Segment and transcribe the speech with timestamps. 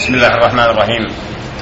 [0.00, 1.04] بسم الله الرحمن الرحيم.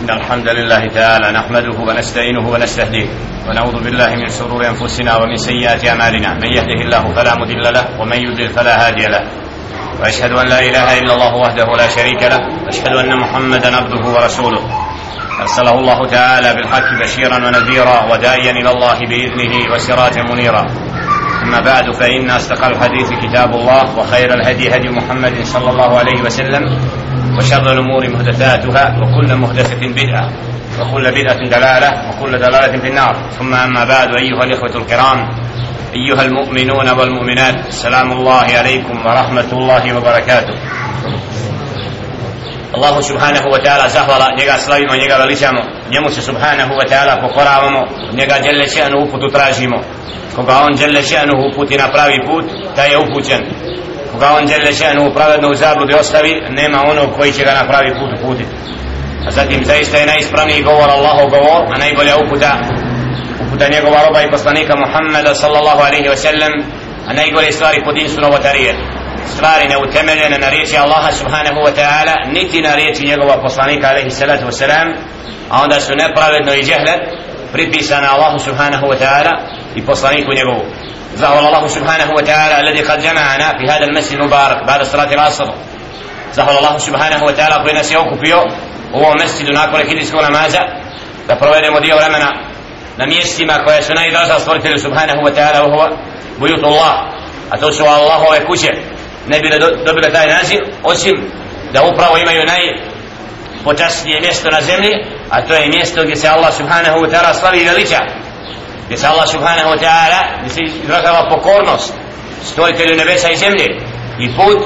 [0.01, 3.07] إن الحمد لله تعالى نحمده ونستعينه ونستهديه
[3.49, 6.35] ونعوذ بالله من شرور أنفسنا ومن سيئات أعمالنا.
[6.35, 9.23] من يهده الله فلا مضل له ومن يضلل فلا هادي له.
[10.01, 12.39] وأشهد أن لا إله إلا الله وحده لا شريك له.
[12.67, 14.63] وأشهد أن محمدا عبده ورسوله.
[15.41, 20.67] أرسله الله تعالى بالحق بشيرا ونذيرا وداعيا إلى الله بإذنه وسراجا منيرا.
[21.43, 26.65] أما بعد فإن أصدق الحديث كتاب الله وخير الهدي هدي محمد صلى الله عليه وسلم.
[27.39, 30.31] وشر الأمور محدثاتها وكل محدثة بدعة
[30.81, 35.29] وكل بدعة دلالة وكل دلالة في النار ثم أما بعد أيها الإخوة الكرام
[35.95, 40.55] أيها المؤمنون والمؤمنات سلام الله عليكم ورحمة الله وبركاته
[42.75, 44.11] الله سبحانه وتعالى زهر
[45.91, 49.83] njemu se subhanahu wa ta'ala pokoravamo, njega djelle še'nu uputu tražimo.
[50.37, 52.45] Koga on djelle še'nu uputi na pravi put,
[52.91, 53.41] je upućen.
[54.19, 57.91] Koga on djelle še'nu pravedno u zabludi ostavi, nema onog koji će ga na pravi
[57.99, 58.55] put uputiti.
[59.27, 62.53] A zatim zaista je najispravniji govor Allahov govor, a najbolja uputa
[63.45, 66.53] uputa njegova roba i poslanika Muhammeda sallallahu alaihi wa sallam,
[67.09, 68.73] a najgore stvari po din su novotarije
[69.35, 74.45] stvari neutemeljene na riječi Allaha subhanahu wa ta'ala niti na riječi njegova poslanika alaihi salatu
[74.47, 74.89] wa salam
[75.51, 77.03] a onda su nepravedno i džehlet
[77.53, 79.33] pripisana Allahu subhanahu wa ta'ala
[79.75, 80.65] i poslaniku njegovu.
[81.15, 85.49] Zahvala Allahu subhanahu wa ta'ala alladhi kad jama'ana fi hada al-masjid mubarak ba'da salati al-asr.
[86.33, 88.39] Zahvala Allahu subhanahu wa ta'ala koji nas je okupio
[88.93, 90.61] u ovom masjidu nakon ekidijskog namaza
[91.27, 92.31] da provedemo dio vremena
[92.97, 95.71] na mjestima koje su najdraža stvoritelju subhanahu wa ta'ala u
[96.39, 96.95] bujutullah.
[97.51, 98.73] A to su Allahove kuće.
[99.29, 99.49] Ne bi
[99.87, 101.31] dobile taj naziv osim
[101.73, 104.93] da upravo imaju najpočasnije mjesto na zemlji
[105.31, 107.99] a to je mjesto gdje se Allah subhanahu wa ta'ala slavi veliča
[108.87, 111.95] gdje se Allah subhanahu wa ta'ala gdje se izrokava pokornost
[112.45, 113.67] stvoritelju nebesa i zemlje.
[114.19, 114.59] I put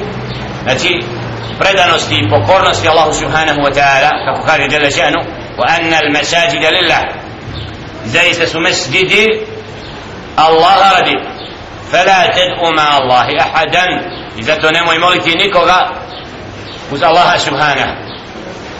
[0.63, 1.03] znači
[1.59, 5.19] predanosti i pokornosti Allahu subhanahu wa ta'ala kako kaže djela ženu
[5.59, 7.03] wa anna al masajida lillah.
[8.05, 9.47] Zaista su mesjidi
[10.37, 11.17] Allah radi.
[11.91, 13.91] Fela tedu ma Allahi ahadan.
[14.36, 15.91] I zato nemoj moliti nikoga
[16.91, 18.02] uz Allaha subhanahu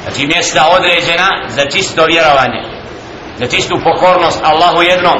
[0.03, 2.83] znači mjesta određena za čisto vjerovanje
[3.39, 5.19] za čistu pokornost Allahu jednom.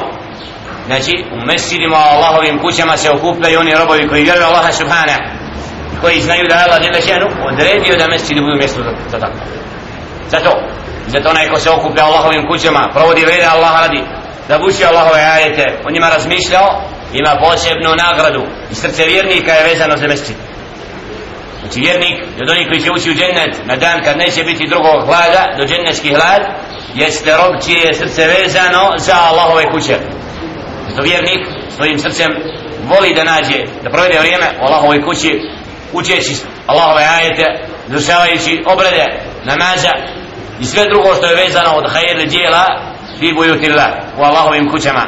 [0.85, 5.23] Znači u mesidima Allahovim kućama se okupljaju oni robovi koji vjeruju Allaha subhanahu
[6.01, 9.37] koji znaju da je Allah djelašenu odredio da mesidi budu mjesto za tako.
[10.29, 10.51] Zato
[11.07, 14.01] zato onaj ko se okuplja Allahovim kućama provodi vrede Allaha radi
[14.47, 16.67] da buši Allahove ajete o njima razmišljao
[17.13, 18.43] ima posebnu nagradu.
[18.71, 20.37] I srce vjernika je vezano za mesčit
[21.63, 25.05] znači vjernik od onih koji će ući u džennet na dan kad neće biti drugog
[25.05, 26.41] hlada do džennetski hlad
[26.95, 29.95] jeste rob čije je srce vezano za Allahove kuće.
[30.89, 32.31] Zato vjernik svojim srcem
[32.89, 35.41] voli da nađe da provede vrijeme u Allahove kući
[35.93, 36.35] učeći
[36.67, 37.45] Allahove ajete
[37.87, 39.05] završavajući obrede
[39.43, 39.93] namaza
[40.59, 42.65] i sve drugo što je vezano od hajerne dijela
[43.19, 45.05] fi bujutillah u Allahovim kućama.